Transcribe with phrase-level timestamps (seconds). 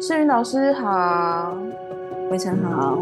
[0.00, 1.56] 世云老师好，
[2.30, 2.98] 魏晨好。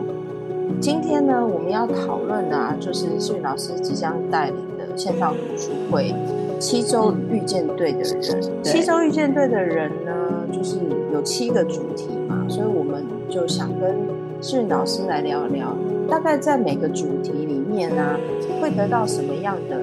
[0.80, 6.14] 今天呢，我们要讨论的啊，就是世云老师即将带领的线上读书会
[6.58, 8.22] 《七周遇见对的人》。
[8.62, 10.78] 七周遇见对的人呢，就是
[11.12, 13.96] 有七个主题嘛，所以我们就想跟
[14.40, 15.74] 世云老师来聊一聊，
[16.08, 18.16] 大概在每个主题里面呢，
[18.60, 19.76] 会得到什么样的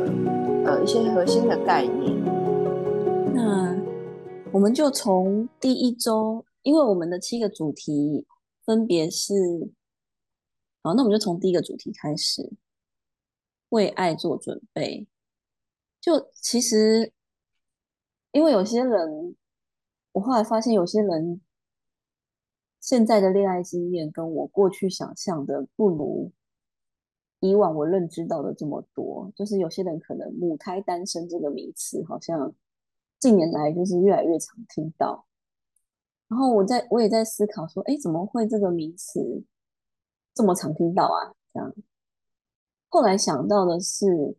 [0.65, 2.15] 呃一些核心的概念。
[3.33, 3.75] 那
[4.51, 6.43] 我们就从第一周。
[6.61, 8.27] 因为我们的七个主题
[8.65, 9.33] 分别是，
[10.81, 12.51] 好，那我们就从第一个主题开始，
[13.69, 15.07] 为爱做准备。
[16.01, 17.11] 就其实，
[18.31, 19.35] 因为有些人，
[20.11, 21.41] 我后来发现有些人
[22.79, 26.31] 现在的恋爱经验跟我过去想象的不如
[27.39, 29.31] 以往我认知到的这么多。
[29.35, 32.53] 就是有些人可能母胎单身这个名词，好像
[33.17, 35.25] 近年来就是越来越常听到。
[36.29, 39.43] 然后我在我也在思考说，哎，怎么会这个名词
[40.35, 41.33] 这么常听到啊？
[41.51, 41.73] 这样，
[42.87, 44.37] 后来想到的是，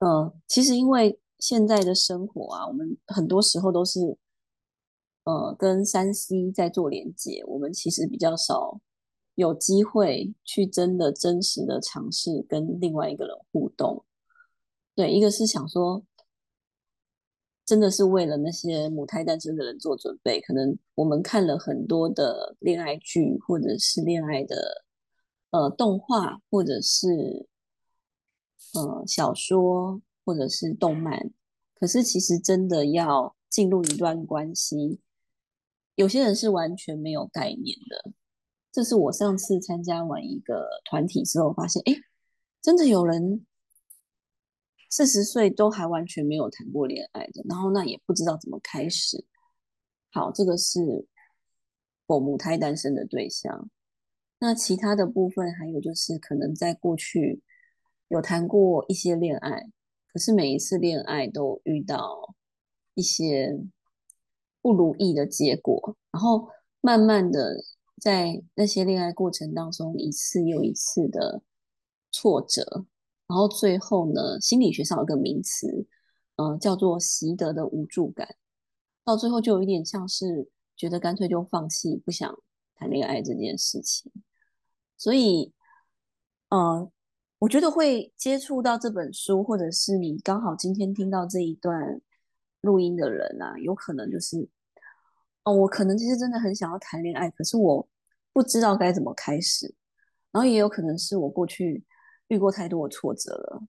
[0.00, 4.18] 呃，其实因为现在的生活啊，我们很多时候都是，
[5.24, 8.78] 呃，跟山西在做连接，我们其实比较少
[9.34, 14.04] 有机会去真的真实的尝试跟另外一个人互动。
[14.94, 16.04] 对，一个是想说。
[17.66, 20.40] 真的是为了那些母胎单身的人做准备。
[20.42, 24.84] 可能我们看了很多的恋爱剧，或者是恋爱的
[25.50, 27.48] 呃动画，或者是
[28.74, 31.30] 呃小说，或者是动漫。
[31.74, 35.00] 可是其实真的要进入一段关系，
[35.94, 38.12] 有些人是完全没有概念的。
[38.70, 41.94] 这是我上次参加完一个团体之后发现，哎，
[42.60, 43.46] 真的有人。
[44.96, 49.24] 四十岁都还完全没有谈过恋爱的，然后那也不知道怎么开始。
[50.12, 50.80] 好，这个是
[52.06, 53.68] 我母胎单身的对象。
[54.38, 57.42] 那其他的部分还有就是，可能在过去
[58.06, 59.64] 有谈过一些恋爱，
[60.12, 62.32] 可是每一次恋爱都遇到
[62.94, 63.58] 一些
[64.62, 66.48] 不如意的结果，然后
[66.80, 67.64] 慢慢的
[68.00, 71.42] 在那些恋爱过程当中，一次又一次的
[72.12, 72.86] 挫折。
[73.26, 75.86] 然后最后呢，心理学上有个名词，
[76.36, 78.28] 嗯，叫做习得的无助感。
[79.02, 82.38] 到最后就有一点像是觉得干脆就放弃，不想
[82.74, 84.12] 谈恋爱这件事情。
[84.96, 85.52] 所以，
[86.50, 86.90] 嗯，
[87.38, 92.00] 我觉得会接触到这本书，或者是你刚好今天听到这一段
[92.60, 94.48] 录音的人啊，有可能就是，
[95.44, 97.88] 哦，我可能其实真的很想要谈恋爱，可是我
[98.34, 99.74] 不知道该怎么开始。
[100.30, 101.82] 然后也有可能是我过去。
[102.28, 103.62] 遇过太多的挫折了，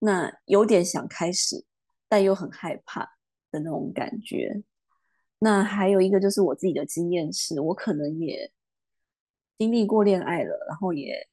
[0.00, 1.64] 那有点想开始，
[2.08, 3.02] 但又很害怕
[3.50, 4.62] 的那种感觉。
[5.38, 8.52] 那还有一个就是我自己的经验是，我可能也
[9.56, 11.28] 经历过恋爱了，然后也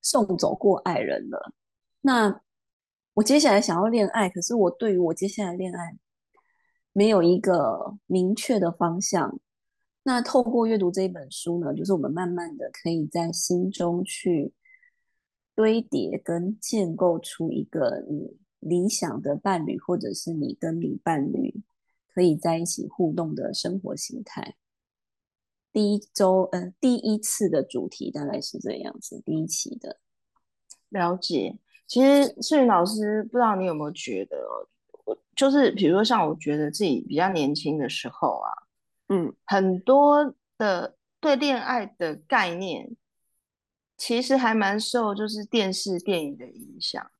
[0.00, 1.52] 送走过爱人了。
[2.00, 2.40] 那
[3.14, 5.98] 我接下来想要恋爱，可是我对于我接下来恋爱
[6.92, 9.38] 没有一个明确的方向。
[10.04, 14.52] 那透过阅读这本书呢，就是我们慢慢的可以在心中去。
[15.54, 21.62] 堆叠跟建构出一个你理想的伴侣，或者是你跟你伴侣
[22.12, 24.56] 可以在一起互动的生活形态。
[25.72, 29.98] 第一周，呃，第一次的主题大概是这样子，第一期的
[30.88, 31.58] 了解。
[31.86, 34.36] 其实世云老师，不知道你有没有觉得，
[35.04, 38.50] 我就是比如说像我觉得自己比较年轻的时候啊，
[39.08, 42.96] 嗯，很多的对恋爱的概念。
[44.06, 47.10] 其实还蛮受就是电视电影的影响，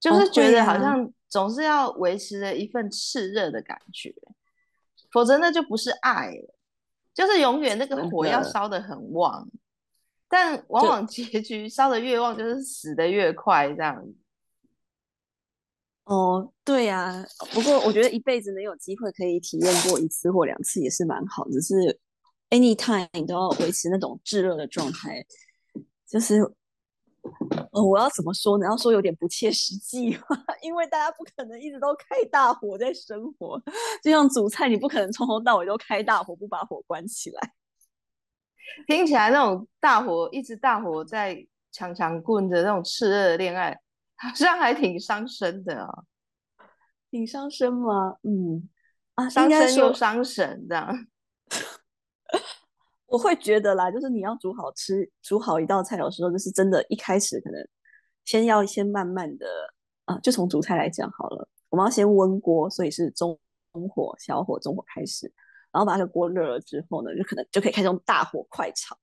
[0.00, 4.14] 就是觉得好像总是要维持着一份炽热的感觉，
[5.12, 6.54] 否则那就不是爱了，
[7.12, 9.46] 就是永远那个火要烧得很旺，
[10.30, 14.02] 但 往往结局烧得越旺，就是死得越快这样。
[16.04, 17.22] 哦，对呀，
[17.52, 22.00] 不过我觉得一辈子能有机会可以体验过一次或两次也是蛮好，只是
[22.48, 25.22] anytime 你都要维持那种炙热的状态。
[26.12, 26.42] 就是，
[27.72, 28.66] 呃，我要怎么说呢？
[28.66, 30.14] 要说有点不切实际，
[30.60, 33.58] 因为大家不可能一直都开大火在生活，
[34.04, 37.52] 就像煮菜，你不可能从头到尾都开大火不把火关起来。
[38.86, 43.80] 听起来那种大火一直大火在强强棍的那种炽热的恋爱，
[44.16, 45.88] 好像还挺伤身的啊。
[47.10, 48.16] 挺伤身吗？
[48.22, 48.68] 嗯，
[49.14, 51.06] 啊，伤身又伤神这样。
[53.12, 57.60] 我会觉得啦，就是你要煮好吃，煮好一道菜，有时候就是真的，一开始可能
[58.24, 59.46] 先要先慢慢的
[60.06, 63.38] 啊，就从煮菜来讲好了，我们要先温锅，所以是中
[63.74, 65.30] 中火、小火、中火开始，
[65.70, 68.96] 然后把那个锅热了之后呢，就可能就可以开始用大火快炒。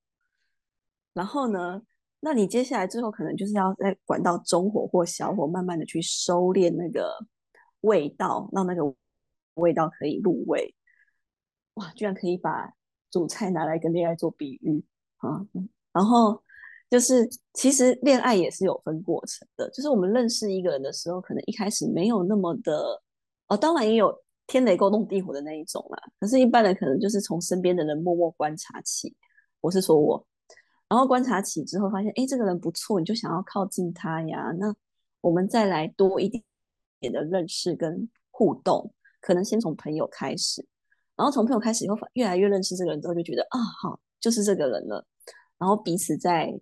[1.13, 1.79] 然后呢，
[2.19, 7.15] 那你接下来之后可能就是要在管到中火或小火，慢慢的去收敛那个
[7.81, 8.81] 味道，让那个
[9.53, 10.73] 味道可以入味。
[11.75, 12.73] 哇，居然可以把
[13.11, 14.83] 主菜拿来跟恋爱做比喻
[15.17, 15.45] 啊！
[15.91, 16.41] 然后
[16.89, 23.01] 就是其实恋爱也是有分过程的，就是我们认识一个人的时候，可能一开始没有那么的
[23.47, 24.15] 哦，当然也有
[24.47, 26.01] 天雷勾动地火的那一种啦。
[26.19, 29.15] 可是，一般人可能就是从身边的人默默观察起。
[29.61, 30.25] 我是说我，
[30.87, 34.51] 然后观察起之后，发现哎，这个人不错，你就想要靠近他呀。
[34.57, 34.73] 那
[35.21, 36.43] 我们再来多一点
[36.99, 40.65] 点的认识跟互动，可能先从朋友开始。
[41.19, 45.05] 然后从朋友开始以后，越来越认识这个人之后，就觉得啊，好，就是这个人了。
[45.57, 46.57] 然后彼此在，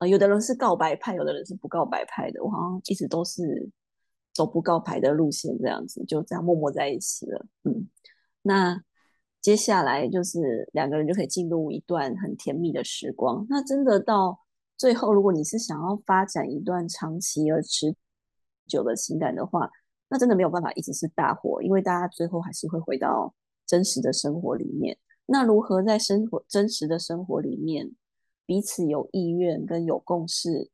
[0.00, 2.44] 呃，有的人是告白派，有的人是不告白派的。
[2.44, 3.66] 我好像一直都是
[4.34, 7.46] 走不告白的路线，这样子就这样默默在一起了。
[7.64, 7.88] 嗯，
[8.42, 8.78] 那
[9.40, 13.46] 接下来就是两个人就可以进入一段很甜蜜的时光。
[13.48, 14.38] 那真的到
[14.76, 17.96] 最后，如果你是想要发展一段长期而持
[18.66, 19.70] 久的情感的话，
[20.10, 23.34] 那真的没有办法一直是大火，因为大家最后还是会回到。
[23.66, 24.96] 真实的生活里面，
[25.26, 27.92] 那如何在生活真实的生活里面，
[28.46, 30.70] 彼此有意愿跟有共识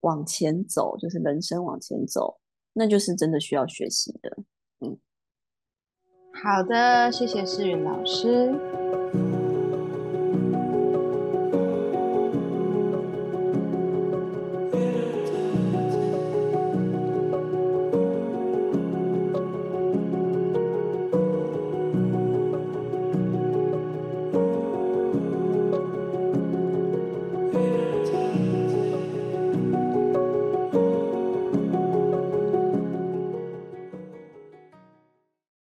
[0.00, 2.38] 往前走，就是人生往前走，
[2.72, 4.36] 那就是真的需要学习的。
[4.80, 4.98] 嗯，
[6.32, 8.83] 好的，谢谢诗云老师。